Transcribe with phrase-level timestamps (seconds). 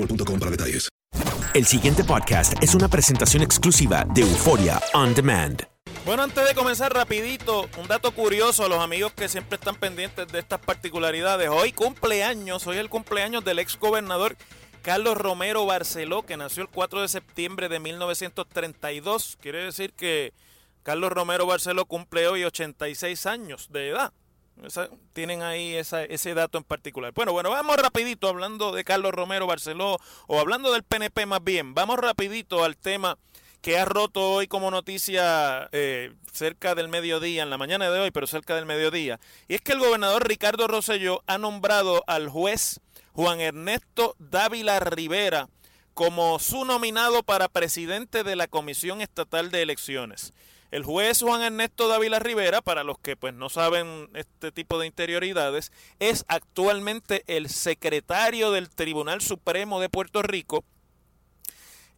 [0.00, 0.88] boostmobile.com para detalles.
[1.52, 5.62] El siguiente podcast es una presentación exclusiva de Euforia On Demand.
[6.06, 10.28] Bueno, antes de comenzar rapidito, un dato curioso a los amigos que siempre están pendientes
[10.28, 11.48] de estas particularidades.
[11.50, 14.36] Hoy cumpleaños, hoy es el cumpleaños del ex gobernador
[14.82, 19.38] Carlos Romero Barceló, que nació el 4 de septiembre de 1932.
[19.40, 20.32] Quiere decir que
[20.82, 24.12] Carlos Romero Barceló cumple hoy 86 años de edad.
[25.12, 27.12] Tienen ahí esa- ese dato en particular.
[27.14, 29.96] Bueno, bueno, vamos rapidito hablando de Carlos Romero Barceló
[30.26, 31.74] o hablando del PNP más bien.
[31.74, 33.16] Vamos rapidito al tema
[33.62, 38.10] que ha roto hoy como noticia eh, cerca del mediodía, en la mañana de hoy,
[38.10, 39.18] pero cerca del mediodía.
[39.48, 42.80] Y es que el gobernador Ricardo Rosselló ha nombrado al juez
[43.12, 45.48] Juan Ernesto Dávila Rivera
[45.94, 50.32] como su nominado para presidente de la Comisión Estatal de Elecciones.
[50.70, 54.86] El juez Juan Ernesto Dávila Rivera, para los que pues no saben este tipo de
[54.86, 60.64] interioridades, es actualmente el secretario del Tribunal Supremo de Puerto Rico.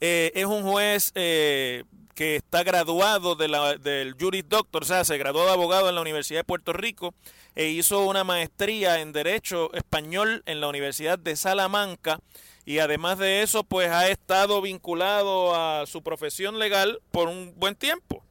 [0.01, 1.85] Eh, es un juez eh,
[2.15, 6.41] que está graduado del Juris Doctor, o sea, se graduó de abogado en la Universidad
[6.41, 7.15] de Puerto Rico
[7.55, 12.21] e hizo una maestría en Derecho Español en la Universidad de Salamanca
[12.65, 17.75] y además de eso, pues ha estado vinculado a su profesión legal por un buen
[17.75, 18.23] tiempo.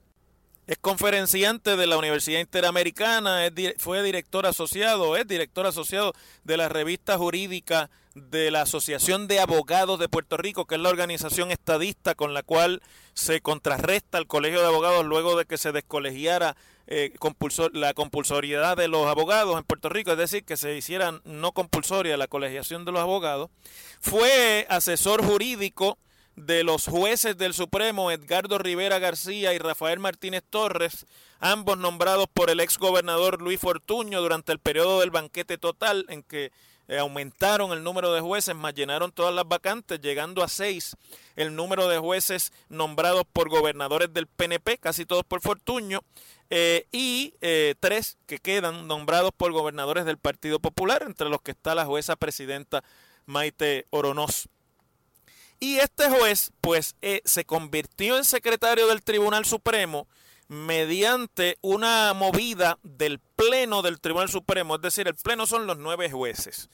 [0.71, 6.13] Es conferenciante de la Universidad Interamericana, es fue director asociado, es director asociado
[6.45, 10.87] de la revista jurídica de la Asociación de Abogados de Puerto Rico, que es la
[10.87, 12.81] organización estadista con la cual
[13.13, 16.55] se contrarresta el Colegio de Abogados luego de que se descolegiara
[16.87, 17.11] eh,
[17.73, 22.15] la compulsoriedad de los abogados en Puerto Rico, es decir, que se hiciera no compulsoria
[22.15, 23.49] la colegiación de los abogados.
[23.99, 25.97] Fue asesor jurídico
[26.35, 31.05] de los jueces del Supremo Edgardo Rivera García y Rafael Martínez Torres,
[31.39, 36.23] ambos nombrados por el ex gobernador Luis Fortuño durante el periodo del banquete total en
[36.23, 36.51] que
[36.87, 40.97] eh, aumentaron el número de jueces, más llenaron todas las vacantes, llegando a seis
[41.37, 46.01] el número de jueces nombrados por gobernadores del PNP, casi todos por Fortuño,
[46.49, 51.51] eh, y eh, tres que quedan nombrados por gobernadores del Partido Popular, entre los que
[51.51, 52.83] está la jueza presidenta
[53.25, 54.49] Maite Oronoz.
[55.63, 60.07] Y este juez, pues, eh, se convirtió en secretario del Tribunal Supremo
[60.47, 64.75] mediante una movida del Pleno del Tribunal Supremo.
[64.75, 66.67] Es decir, el Pleno son los nueve jueces.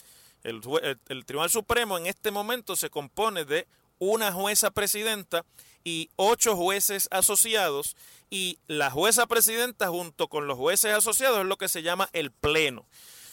[0.44, 0.62] El,
[1.10, 3.68] el Tribunal Supremo en este momento se compone de
[4.00, 5.44] una jueza presidenta
[5.84, 7.98] y ocho jueces asociados.
[8.30, 12.32] Y la jueza presidenta junto con los jueces asociados es lo que se llama el
[12.32, 12.86] Pleno.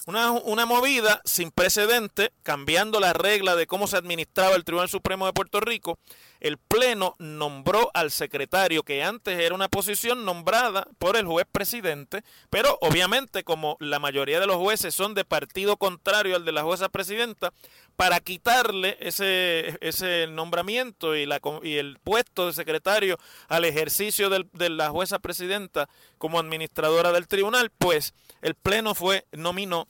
[0.07, 5.25] Una, una movida sin precedente, cambiando la regla de cómo se administraba el Tribunal Supremo
[5.25, 5.99] de Puerto Rico.
[6.41, 12.23] El Pleno nombró al secretario, que antes era una posición nombrada por el juez presidente,
[12.51, 16.65] pero obviamente como la mayoría de los jueces son de partido contrario al de la
[16.65, 17.55] jueza presidenta,
[17.97, 23.19] para quitarle ese, ese nombramiento y, la, y el puesto de secretario
[23.49, 28.13] al ejercicio del, de la jueza presidenta como administradora del tribunal, pues
[28.43, 29.89] el Pleno fue nominó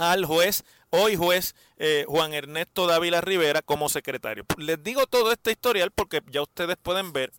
[0.00, 4.44] al juez, hoy juez eh, Juan Ernesto Dávila Rivera como secretario.
[4.56, 7.32] Les digo todo este historial porque ya ustedes pueden ver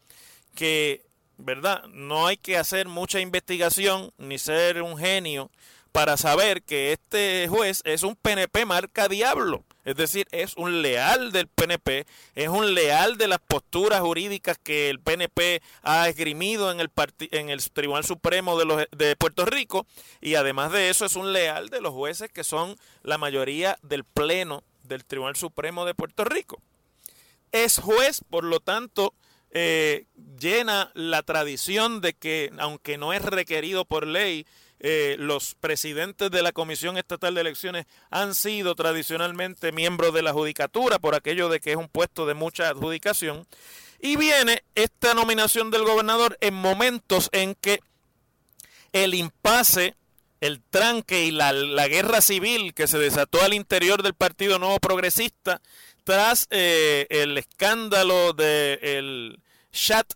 [0.55, 1.03] que,
[1.37, 1.83] ¿verdad?
[1.87, 5.49] No hay que hacer mucha investigación ni ser un genio
[5.91, 9.65] para saber que este juez es un PNP marca diablo.
[9.83, 12.05] Es decir, es un leal del PNP,
[12.35, 16.91] es un leal de las posturas jurídicas que el PNP ha esgrimido en el,
[17.31, 19.87] en el Tribunal Supremo de, los, de Puerto Rico
[20.21, 24.03] y además de eso es un leal de los jueces que son la mayoría del
[24.03, 26.61] Pleno del Tribunal Supremo de Puerto Rico.
[27.51, 29.13] Es juez, por lo tanto,
[29.51, 30.05] eh,
[30.39, 34.45] llena la tradición de que, aunque no es requerido por ley,
[34.83, 40.33] eh, los presidentes de la Comisión Estatal de Elecciones han sido tradicionalmente miembros de la
[40.33, 43.45] judicatura por aquello de que es un puesto de mucha adjudicación.
[43.99, 47.79] Y viene esta nominación del gobernador en momentos en que
[48.91, 49.93] el impasse,
[50.39, 51.53] el tranque y la,
[51.87, 55.61] guerra civil que se desató al interior del Partido Nuevo Progresista
[56.03, 59.39] tras eh, el escándalo del
[59.71, 60.11] chat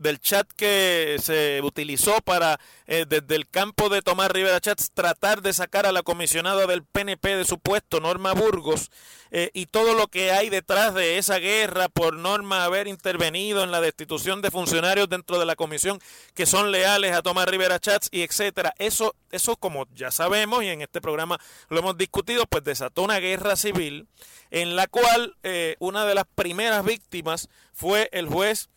[0.00, 5.42] del chat que se utilizó para eh, desde el campo de Tomás Rivera Chats tratar
[5.42, 8.90] de sacar a la comisionada del PNP de su puesto, Norma Burgos,
[9.30, 13.70] eh, y todo lo que hay detrás de esa guerra por Norma haber intervenido en
[13.70, 16.00] la destitución de funcionarios dentro de la comisión
[16.34, 18.74] que son leales a Tomás Rivera Chats y etcétera.
[18.78, 21.38] Eso, eso como ya sabemos y en este programa
[21.68, 24.08] lo hemos discutido, pues desató una guerra civil
[24.50, 28.70] en la cual eh, una de las primeras víctimas fue el juez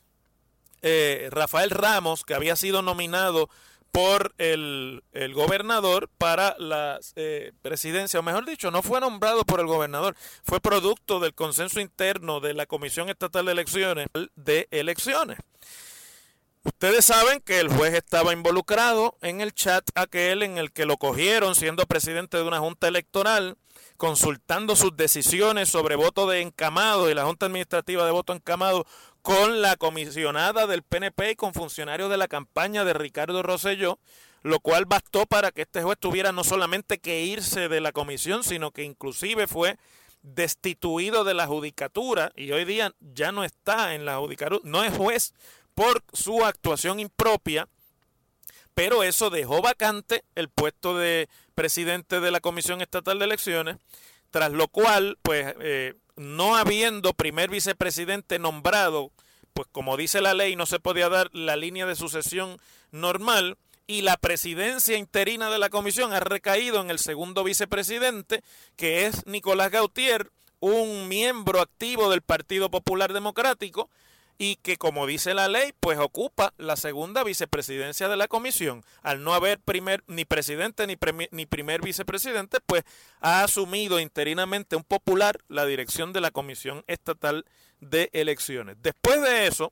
[0.83, 3.49] eh, Rafael Ramos, que había sido nominado
[3.91, 5.03] por el,
[5.33, 10.59] gobernador para la eh, presidencia, o mejor dicho, no fue nombrado por el gobernador, fue
[10.59, 15.37] producto del consenso interno de la Comisión Estatal de Elecciones de elecciones.
[16.63, 20.97] Ustedes saben que el juez estaba involucrado en el chat aquel en el que lo
[20.97, 23.57] cogieron siendo presidente de una junta electoral,
[23.97, 28.87] consultando sus decisiones sobre voto de encamado y la junta administrativa de voto encamado
[29.23, 33.97] con la comisionada del PNP y con funcionarios de la campaña de Ricardo Rosselló,
[34.43, 38.43] lo cual bastó para que este juez tuviera no solamente que irse de la comisión,
[38.43, 39.77] sino que inclusive fue
[40.23, 44.95] destituido de la judicatura y hoy día ya no está en la judicatura, no es
[44.95, 45.33] juez
[45.73, 47.69] por su actuación impropia,
[48.73, 53.77] pero eso dejó vacante el puesto de presidente de la Comisión Estatal de Elecciones,
[54.31, 59.11] tras lo cual, pues, eh, no habiendo primer vicepresidente nombrado,
[59.53, 62.57] pues como dice la ley, no se podía dar la línea de sucesión
[62.91, 63.57] normal
[63.87, 68.43] y la presidencia interina de la comisión ha recaído en el segundo vicepresidente,
[68.75, 73.89] que es Nicolás Gautier, un miembro activo del Partido Popular Democrático,
[74.43, 78.83] y que como dice la ley, pues ocupa la segunda vicepresidencia de la comisión.
[79.01, 80.97] Al no haber primer ni presidente ni,
[81.31, 82.83] ni primer vicepresidente, pues
[83.21, 87.45] ha asumido interinamente un popular la dirección de la Comisión Estatal
[87.79, 88.75] de Elecciones.
[88.81, 89.71] Después de eso,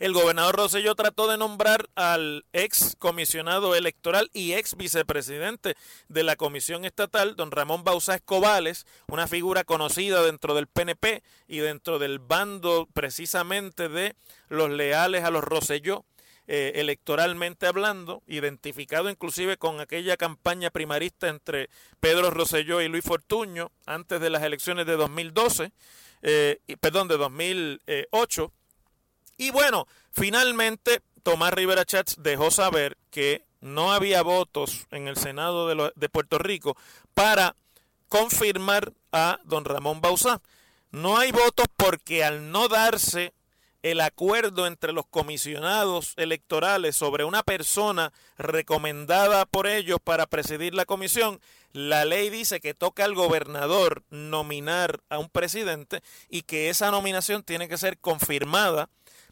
[0.00, 5.76] el gobernador Rosselló trató de nombrar al ex comisionado electoral y ex vicepresidente
[6.08, 11.58] de la comisión estatal, don Ramón Bausá Escobales, una figura conocida dentro del PNP y
[11.58, 14.16] dentro del bando precisamente de
[14.48, 16.04] los leales a los Rosselló.
[16.52, 21.68] Eh, electoralmente hablando, identificado inclusive con aquella campaña primarista entre
[22.00, 25.70] Pedro Rosselló y Luis Fortuño antes de las elecciones de 2012,
[26.22, 28.52] eh, perdón, de 2008,
[29.40, 35.68] y bueno, finalmente Tomás Rivera Chats dejó saber que no había votos en el Senado
[35.68, 36.76] de, de Puerto Rico
[37.14, 37.54] para
[38.08, 40.40] confirmar a don Ramón Bausá.
[40.90, 43.32] No hay votos porque al no darse
[43.82, 50.84] el acuerdo entre los comisionados electorales sobre una persona recomendada por ellos para presidir la
[50.84, 51.40] comisión,
[51.72, 57.42] la ley dice que toca al gobernador nominar a un presidente y que esa nominación
[57.42, 58.88] tiene que ser confirmada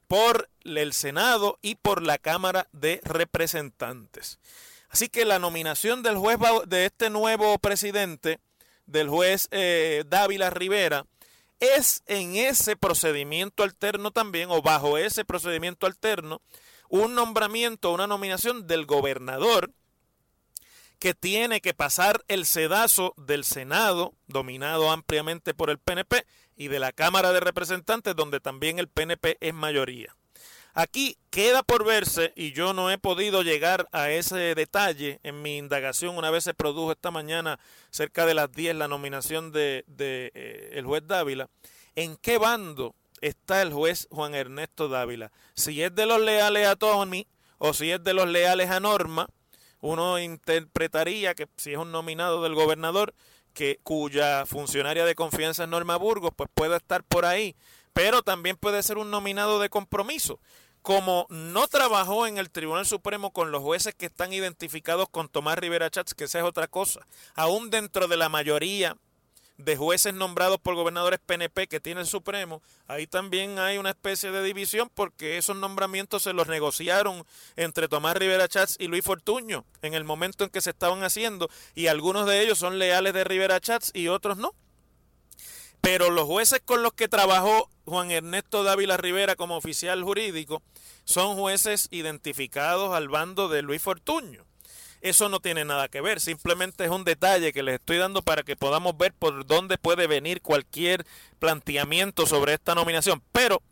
[0.09, 4.41] por el Senado y por la Cámara de Representantes.
[4.89, 8.41] Así que la nominación del juez de este nuevo presidente,
[8.87, 11.05] del juez eh, Dávila Rivera,
[11.61, 16.41] es en ese procedimiento alterno también, o bajo ese procedimiento alterno,
[16.89, 19.71] un nombramiento, una nominación del gobernador,
[20.99, 26.25] que tiene que pasar el sedazo del Senado, dominado ampliamente por el PNP,
[26.59, 30.15] y de la Cámara de Representantes, donde también el PNP es mayoría.
[30.75, 35.57] Aquí queda por verse, y yo no he podido llegar a ese detalle en mi
[35.57, 37.59] indagación una vez se produjo esta mañana
[37.91, 41.49] cerca de las 10 la nominación de, eh, el juez Dávila,
[41.97, 45.33] en qué bando está el juez Juan Ernesto Dávila.
[45.55, 47.27] Si es de los leales a Tony
[47.59, 49.29] o si es de los leales a Norma,
[49.81, 53.15] uno interpretaría que si es un nominado del gobernador,
[53.59, 57.57] que cuya funcionaria de confianza es Norma Burgos, pues puede estar por ahí,
[57.93, 60.39] pero también puede ser un nominado de compromiso.
[60.81, 65.59] Como no trabajó en el Tribunal Supremo con los jueces que están identificados con Tomás
[65.59, 68.97] Rivera Chats, que esa es otra cosa, aún dentro de la mayoría
[69.59, 74.31] de jueces nombrados por gobernadores PNP que tiene el Supremo, ahí también hay una especie
[74.31, 77.25] de división porque esos nombramientos se los negociaron
[77.57, 81.51] entre Tomás Rivera Chats y Luis Fortuño en el momento en que se estaban haciendo
[81.75, 84.55] y algunos de ellos son leales de Rivera Chats y otros no.
[85.81, 90.63] Pero los jueces con los que trabajó Juan Ernesto Dávila Rivera como oficial jurídico
[91.05, 94.48] son jueces identificados al bando de Luis Fortuño.
[95.01, 98.43] Eso no tiene nada que ver, simplemente es un detalle que les estoy dando para
[98.43, 101.07] que podamos ver por dónde puede venir cualquier
[101.39, 103.23] planteamiento sobre esta nominación.
[103.33, 103.63] Pero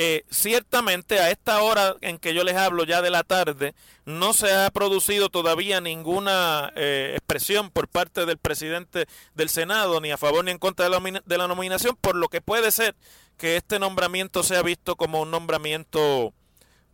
[0.00, 4.32] eh, ciertamente a esta hora en que yo les hablo ya de la tarde, no
[4.32, 10.16] se ha producido todavía ninguna eh, expresión por parte del presidente del Senado, ni a
[10.16, 12.94] favor ni en contra de la, de la nominación, por lo que puede ser
[13.38, 16.32] que este nombramiento sea visto como un nombramiento,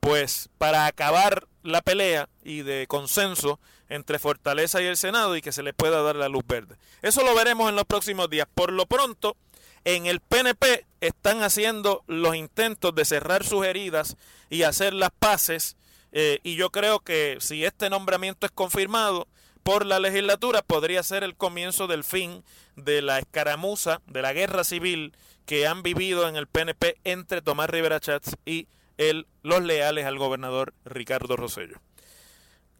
[0.01, 5.53] pues, para acabar la pelea y de consenso entre Fortaleza y el Senado y que
[5.53, 6.77] se le pueda dar la luz verde.
[7.03, 8.49] Eso lo veremos en los próximos días.
[8.55, 9.37] Por lo pronto,
[9.85, 14.17] en el PNP están haciendo los intentos de cerrar sus heridas
[14.49, 15.77] y hacer las paces
[16.17, 19.27] eh, y yo creo que si este nombramiento es confirmado
[19.65, 22.45] por la legislatura podría ser el comienzo del fin
[22.77, 25.13] de la escaramuza, de la guerra civil
[25.45, 30.17] que han vivido en el PNP entre Tomás Rivera Chats y el, los leales al
[30.17, 31.81] gobernador Ricardo Rosello.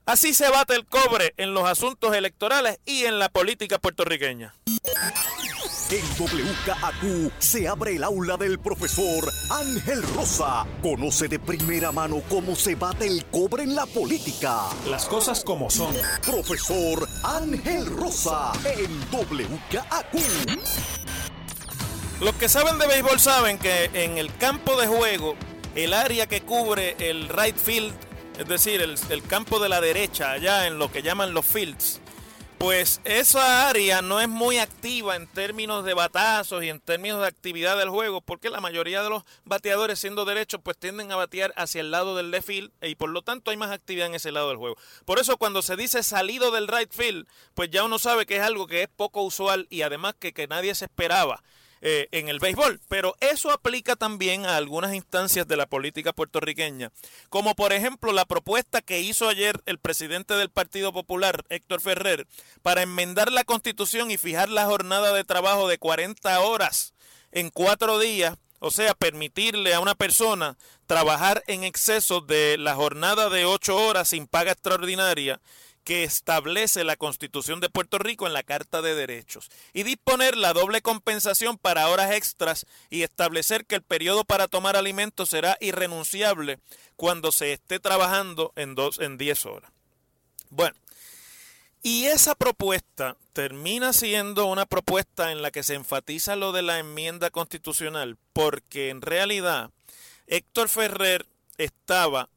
[0.07, 4.55] Así se bate el cobre en los asuntos electorales y en la política puertorriqueña.
[5.91, 10.67] En WKAQ se abre el aula del profesor Ángel Rosa.
[10.83, 14.65] Conoce de primera mano cómo se bate el cobre en la política.
[14.91, 15.95] Las cosas como son.
[16.23, 20.15] Profesor Ángel Rosa en WKAQ.
[22.21, 25.35] Los que saben de béisbol saben que en el campo de juego,
[25.75, 27.95] el área que cubre el right field
[28.39, 32.01] es decir, el, campo de la derecha, allá en lo que llaman los fields,
[32.59, 37.29] pues esa área no es muy activa en términos de batazos y en términos de
[37.29, 41.53] actividad del juego, porque la mayoría de los bateadores siendo derechos pues tienden a batear
[41.57, 44.33] hacia el lado del left field y por lo tanto hay más actividad en ese
[44.33, 44.77] lado del juego.
[45.05, 48.43] Por eso cuando se dice salido del right field, pues ya uno sabe que es
[48.43, 51.43] algo que es poco usual y además que, que nadie se esperaba.
[51.87, 52.81] Eh, en el béisbol.
[52.89, 56.91] Pero eso aplica también a algunas instancias de la política puertorriqueña,
[57.29, 62.27] como por ejemplo la propuesta que hizo ayer el presidente del Partido Popular, Héctor Ferrer,
[62.63, 66.95] para enmendar la constitución y fijar la jornada de trabajo de 40 horas
[67.33, 70.57] en cuatro días o sea, permitirle a una persona
[70.87, 75.39] trabajar en exceso de la jornada de ocho horas sin paga extraordinaria
[75.85, 80.55] que establece la Constitución de Puerto Rico en la Carta de Derechos y disponer la
[80.55, 86.59] doble compensación para horas extras y establecer que el periodo para tomar alimentos será irrenunciable
[86.97, 89.71] cuando se esté trabajando en, dos, en 10 horas.
[90.49, 90.75] Bueno,
[91.85, 96.79] y esa propuesta termina siendo una propuesta en la que se enfatiza lo de la
[96.79, 99.71] enmienda constitucional porque en realidad
[100.27, 101.27] Héctor Ferrer
[101.59, 102.31] estaba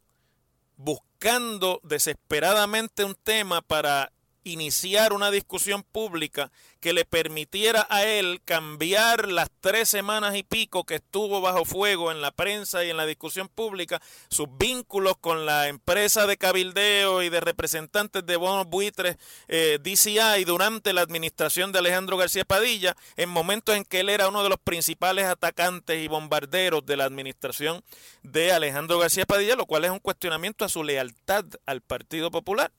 [0.75, 4.12] buscando desesperadamente un tema para
[4.48, 10.86] iniciar una discusión pública que le permitiera a él cambiar las tres semanas y pico
[10.86, 15.46] que estuvo bajo fuego en la prensa y en la discusión pública, sus vínculos con
[15.46, 21.72] la empresa de cabildeo y de representantes de bonos buitres eh, DCI durante la administración
[21.72, 26.04] de Alejandro García Padilla, en momentos en que él era uno de los principales atacantes
[26.04, 27.84] y bombarderos de la administración
[28.24, 32.72] de Alejandro García Padilla, lo cual es un cuestionamiento a su lealtad al Partido Popular.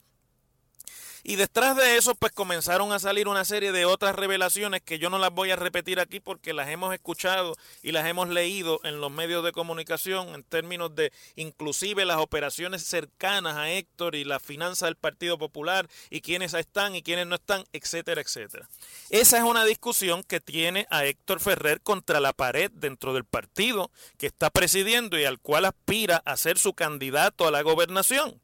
[1.23, 5.09] Y detrás de eso, pues comenzaron a salir una serie de otras revelaciones que yo
[5.09, 9.01] no las voy a repetir aquí porque las hemos escuchado y las hemos leído en
[9.01, 14.39] los medios de comunicación en términos de inclusive las operaciones cercanas a Héctor y la
[14.39, 18.69] finanza del Partido Popular y quiénes están y quiénes no están, etcétera, etcétera.
[19.09, 23.91] Esa es una discusión que tiene a Héctor Ferrer contra la pared dentro del partido
[24.17, 28.39] que está presidiendo y al cual aspira a ser su candidato a la gobernación.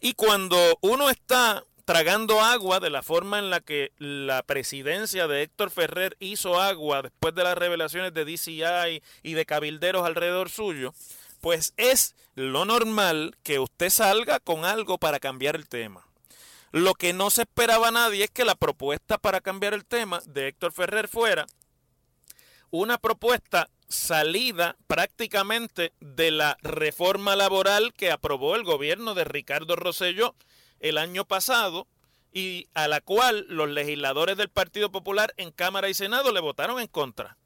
[0.00, 5.42] Y cuando uno está tragando agua de la forma en la que la presidencia de
[5.42, 10.94] Héctor Ferrer hizo agua después de las revelaciones de DCI y de cabilderos alrededor suyo,
[11.40, 16.06] pues es lo normal que usted salga con algo para cambiar el tema.
[16.70, 20.46] Lo que no se esperaba nadie es que la propuesta para cambiar el tema de
[20.46, 21.46] Héctor Ferrer fuera
[22.70, 30.36] una propuesta salida prácticamente de la reforma laboral que aprobó el gobierno de Ricardo Rosselló
[30.80, 31.86] el año pasado
[32.32, 36.80] y a la cual los legisladores del Partido Popular en Cámara y Senado le votaron
[36.80, 37.36] en contra.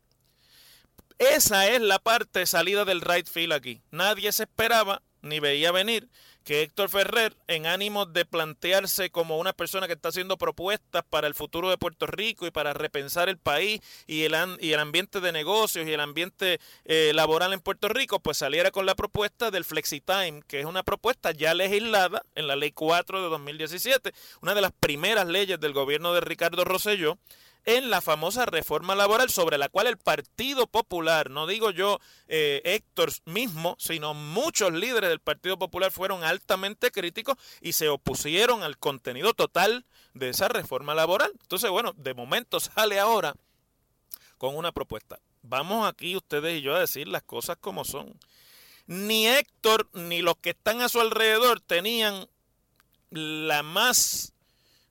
[1.18, 3.82] Esa es la parte salida del right field aquí.
[3.90, 6.08] Nadie se esperaba ni veía venir
[6.44, 11.26] que Héctor Ferrer, en ánimo de plantearse como una persona que está haciendo propuestas para
[11.26, 15.20] el futuro de Puerto Rico y para repensar el país y el, y el ambiente
[15.20, 19.50] de negocios y el ambiente eh, laboral en Puerto Rico, pues saliera con la propuesta
[19.50, 24.54] del FlexiTime, que es una propuesta ya legislada en la Ley 4 de 2017, una
[24.54, 27.18] de las primeras leyes del gobierno de Ricardo Rosselló,
[27.64, 32.60] en la famosa reforma laboral sobre la cual el Partido Popular, no digo yo eh,
[32.64, 38.78] Héctor mismo, sino muchos líderes del Partido Popular fueron altamente críticos y se opusieron al
[38.78, 41.32] contenido total de esa reforma laboral.
[41.40, 43.34] Entonces, bueno, de momento sale ahora
[44.38, 45.18] con una propuesta.
[45.42, 48.18] Vamos aquí ustedes y yo a decir las cosas como son.
[48.86, 52.28] Ni Héctor ni los que están a su alrededor tenían
[53.10, 54.33] la más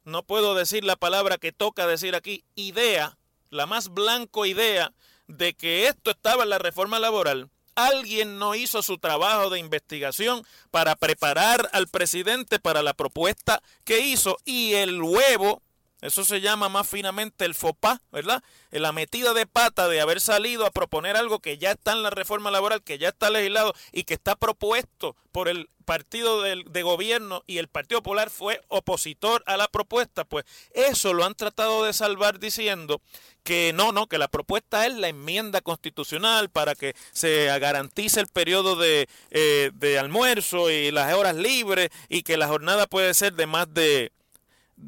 [0.05, 3.17] no puedo decir la palabra que toca decir aquí, idea,
[3.49, 4.93] la más blanco idea
[5.27, 7.49] de que esto estaba en la reforma laboral.
[7.75, 14.01] Alguien no hizo su trabajo de investigación para preparar al presidente para la propuesta que
[14.01, 15.61] hizo y el huevo
[16.03, 18.43] eso se llama más finamente el FOPA, ¿verdad?
[18.71, 22.09] La metida de pata de haber salido a proponer algo que ya está en la
[22.09, 27.43] reforma laboral, que ya está legislado y que está propuesto por el partido de, gobierno
[27.47, 31.93] y el Partido Popular fue opositor a la propuesta, pues eso lo han tratado de
[31.93, 33.01] salvar diciendo
[33.43, 38.27] que no, no, que la propuesta es la enmienda constitucional para que se garantice el
[38.27, 43.33] periodo de, eh, de almuerzo y las horas libres y que la jornada puede ser
[43.33, 44.11] de más de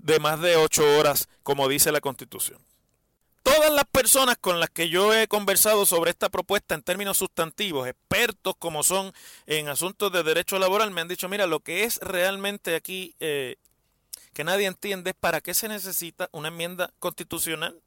[0.04, 2.60] de más de ocho horas, como dice la Constitución.
[3.44, 7.88] Todas las personas con las que yo he conversado sobre esta propuesta en términos sustantivos,
[7.88, 9.14] expertos como son
[9.46, 13.58] en asuntos de derecho laboral, me han dicho, mira, lo que es realmente aquí eh,
[14.34, 17.80] que nadie entiende es para qué se necesita una enmienda constitucional.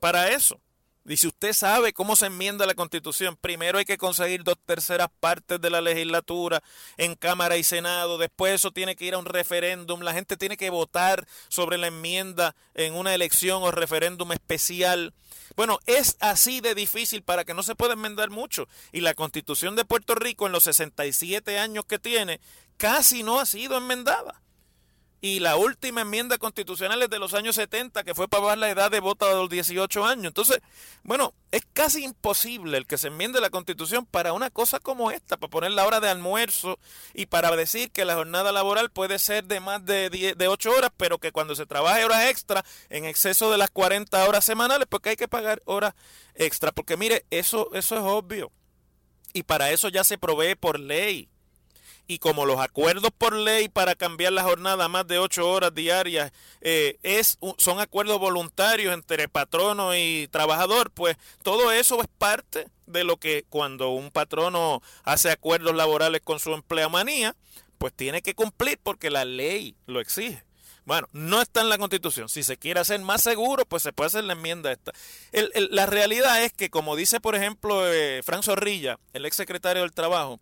[0.00, 0.60] Para eso.
[1.06, 5.08] Y si usted sabe cómo se enmienda la constitución, primero hay que conseguir dos terceras
[5.20, 6.62] partes de la legislatura
[6.96, 10.56] en Cámara y Senado, después eso tiene que ir a un referéndum, la gente tiene
[10.56, 15.12] que votar sobre la enmienda en una elección o referéndum especial.
[15.56, 18.66] Bueno, es así de difícil para que no se pueda enmendar mucho.
[18.90, 22.40] Y la constitución de Puerto Rico en los 67 años que tiene
[22.78, 24.40] casi no ha sido enmendada
[25.24, 28.68] y la última enmienda constitucional es de los años 70, que fue para bajar la
[28.68, 30.26] edad de voto a los 18 años.
[30.26, 30.60] Entonces,
[31.02, 35.38] bueno, es casi imposible el que se enmiende la constitución para una cosa como esta,
[35.38, 36.78] para poner la hora de almuerzo
[37.14, 40.70] y para decir que la jornada laboral puede ser de más de, 10, de 8
[40.70, 44.86] horas, pero que cuando se trabaje horas extra en exceso de las 40 horas semanales,
[44.90, 45.94] porque hay que pagar horas
[46.34, 46.70] extra.
[46.70, 48.52] Porque mire, eso, eso es obvio.
[49.32, 51.30] Y para eso ya se provee por ley
[52.06, 55.74] y como los acuerdos por ley para cambiar la jornada a más de ocho horas
[55.74, 62.68] diarias eh, es, son acuerdos voluntarios entre patrono y trabajador, pues todo eso es parte
[62.86, 67.34] de lo que cuando un patrono hace acuerdos laborales con su empleomanía,
[67.78, 70.44] pues tiene que cumplir porque la ley lo exige.
[70.84, 72.28] Bueno, no está en la constitución.
[72.28, 74.92] Si se quiere hacer más seguro, pues se puede hacer la enmienda esta.
[75.70, 79.92] la realidad es que, como dice, por ejemplo, eh, Fran Zorrilla, el ex secretario del
[79.92, 80.40] Trabajo,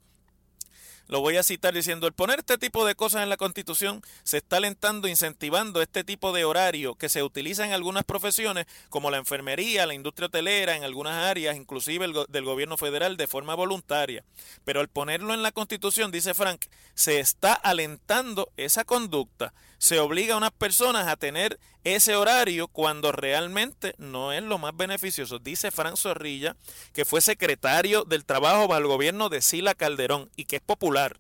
[1.09, 4.39] lo voy a citar diciendo, el poner este tipo de cosas en la Constitución se
[4.39, 9.19] está alentando, incentivando este tipo de horario que se utiliza en algunas profesiones como la
[9.19, 14.25] enfermería, la industria hotelera, en algunas áreas, inclusive el del gobierno federal, de forma voluntaria.
[14.65, 20.35] Pero al ponerlo en la Constitución, dice Frank, se está alentando esa conducta se obliga
[20.35, 25.41] a unas personas a tener ese horario cuando realmente no es lo más beneficioso.
[25.41, 26.55] Dice Fran Zorrilla,
[26.93, 31.17] que fue secretario del trabajo bajo el gobierno de Sila Calderón y que es popular.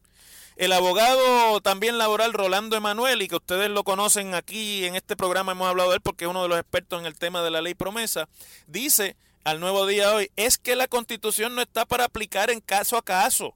[0.55, 5.53] El abogado también laboral Rolando Emanuel, y que ustedes lo conocen aquí en este programa,
[5.53, 7.62] hemos hablado de él porque es uno de los expertos en el tema de la
[7.62, 8.29] ley promesa,
[8.68, 12.96] dice al nuevo día hoy, es que la constitución no está para aplicar en caso
[12.96, 13.55] a caso.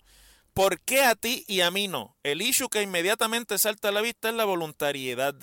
[0.57, 2.17] ¿Por qué a ti y a mí no?
[2.23, 5.35] El issue que inmediatamente salta a la vista es la voluntariedad.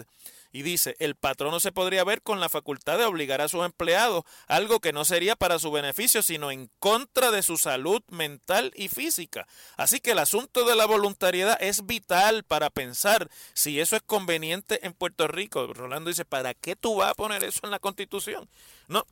[0.51, 4.23] Y dice, el patrono se podría ver con la facultad de obligar a sus empleados,
[4.47, 8.87] algo que no sería para su beneficio, sino en contra de su salud mental y
[8.87, 9.47] física.
[9.77, 14.83] Así que el asunto de la voluntariedad es vital para pensar si eso es conveniente
[14.83, 15.71] en Puerto Rico.
[15.75, 18.49] Rolando dice, ¿para qué tú vas a poner eso en la Constitución?
[18.87, 19.05] No.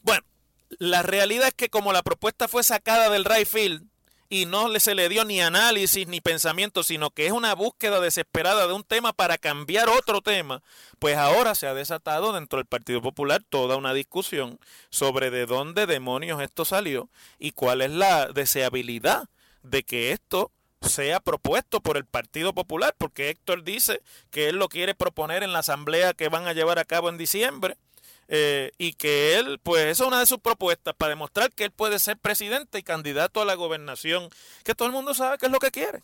[0.00, 0.24] Bueno,
[0.78, 3.46] la realidad es que como la propuesta fue sacada del right
[4.28, 8.66] y no se le dio ni análisis ni pensamiento, sino que es una búsqueda desesperada
[8.66, 10.62] de un tema para cambiar otro tema,
[10.98, 14.58] pues ahora se ha desatado dentro del Partido Popular toda una discusión
[14.90, 19.28] sobre de dónde demonios esto salió y cuál es la deseabilidad
[19.62, 24.68] de que esto sea propuesto por el Partido Popular, porque Héctor dice que él lo
[24.68, 27.76] quiere proponer en la asamblea que van a llevar a cabo en diciembre
[28.28, 31.70] eh, y que él, pues esa es una de sus propuestas para demostrar que él
[31.70, 34.28] puede ser presidente y candidato a la gobernación,
[34.64, 36.02] que todo el mundo sabe que es lo que quiere.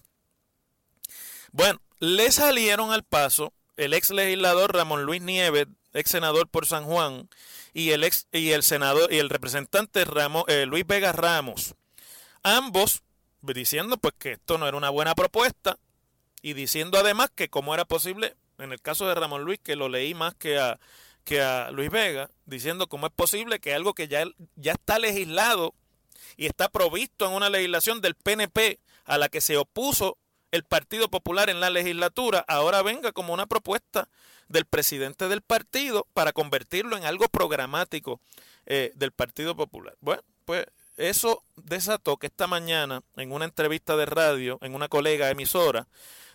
[1.53, 6.85] Bueno, le salieron al paso el ex legislador Ramón Luis Nieves, ex senador por San
[6.85, 7.29] Juan,
[7.75, 11.75] y el ex y el senador y el representante Ramos, eh, Luis Vega Ramos,
[12.43, 13.03] ambos
[13.43, 15.79] diciendo pues que esto no era una buena propuesta
[16.41, 19.89] y diciendo además que cómo era posible, en el caso de Ramón Luis, que lo
[19.89, 20.79] leí más que a
[21.25, 24.25] que a Luis Vega, diciendo cómo es posible que algo que ya,
[24.57, 25.75] ya está legislado
[26.37, 30.19] y está provisto en una legislación del PNP a la que se opuso
[30.51, 34.09] el Partido Popular en la legislatura, ahora venga como una propuesta
[34.49, 38.21] del presidente del partido para convertirlo en algo programático
[38.67, 39.97] eh, del Partido Popular.
[40.01, 45.31] Bueno, pues eso desató que esta mañana, en una entrevista de radio, en una colega
[45.31, 45.89] emisora,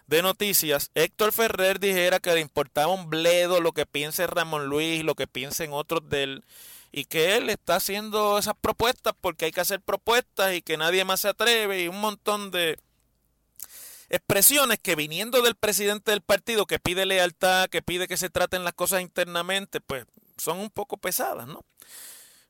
[0.10, 5.04] de noticias, Héctor Ferrer dijera que le importaba un bledo lo que piense Ramón Luis,
[5.04, 6.44] lo que piensen otros de él,
[6.92, 11.06] y que él está haciendo esas propuestas porque hay que hacer propuestas y que nadie
[11.06, 12.80] más se atreve, y un montón de
[14.10, 18.64] expresiones que viniendo del presidente del partido que pide lealtad, que pide que se traten
[18.64, 20.06] las cosas internamente, pues
[20.38, 21.64] son un poco pesadas, ¿no?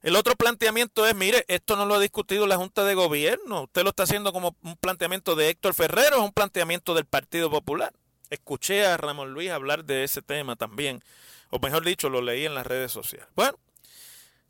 [0.02, 3.64] El otro planteamiento es, mire, esto no lo ha discutido la Junta de Gobierno.
[3.64, 7.50] Usted lo está haciendo como un planteamiento de Héctor Ferrero, es un planteamiento del Partido
[7.50, 7.94] Popular.
[8.30, 11.04] Escuché a Ramón Luis hablar de ese tema también,
[11.50, 13.28] o mejor dicho, lo leí en las redes sociales.
[13.36, 13.58] Bueno,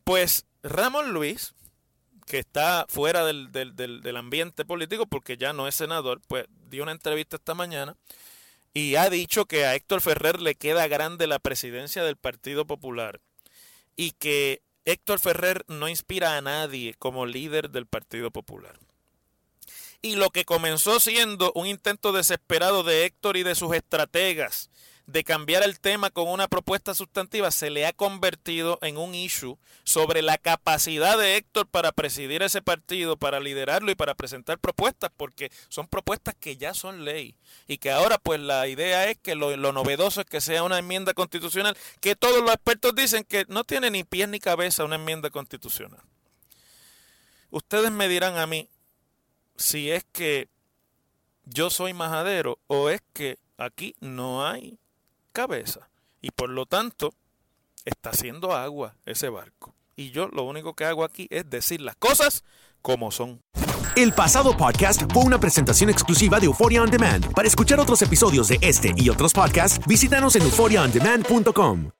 [0.03, 1.53] pues Ramón Luis,
[2.27, 6.45] que está fuera del, del, del, del ambiente político porque ya no es senador, pues
[6.69, 7.95] dio una entrevista esta mañana
[8.73, 13.19] y ha dicho que a Héctor Ferrer le queda grande la presidencia del Partido Popular
[13.95, 18.79] y que Héctor Ferrer no inspira a nadie como líder del Partido Popular.
[20.01, 24.69] Y lo que comenzó siendo un intento desesperado de Héctor y de sus estrategas
[25.11, 29.57] de cambiar el tema con una propuesta sustantiva se le ha convertido en un issue
[29.83, 35.09] sobre la capacidad de Héctor para presidir ese partido, para liderarlo y para presentar propuestas,
[35.17, 37.35] porque son propuestas que ya son ley
[37.67, 40.77] y que ahora pues la idea es que lo, lo novedoso es que sea una
[40.77, 44.97] enmienda constitucional, que todos los expertos dicen que no tiene ni pies ni cabeza una
[44.97, 46.01] enmienda constitucional.
[47.49, 48.69] Ustedes me dirán a mí
[49.55, 50.49] si es que
[51.45, 54.77] yo soy majadero o es que aquí no hay
[55.39, 55.89] cabeza.
[56.19, 57.13] Y por lo tanto,
[57.85, 59.73] está haciendo agua ese barco.
[59.95, 62.43] Y yo lo único que hago aquí es decir las cosas
[62.81, 63.41] como son.
[63.95, 67.33] El pasado podcast fue una presentación exclusiva de Euphoria On Demand.
[67.33, 71.91] Para escuchar otros episodios de este y otros podcasts, visítanos en euphoriaondemand.com.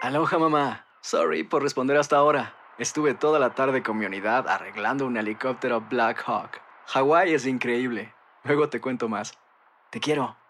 [0.00, 0.86] Aloha mamá.
[1.02, 2.54] Sorry por responder hasta ahora.
[2.78, 6.62] Estuve toda la tarde con mi unidad arreglando un helicóptero Black Hawk.
[6.86, 8.14] Hawái es increíble.
[8.44, 9.34] Luego te cuento más.
[9.90, 10.36] Te quiero.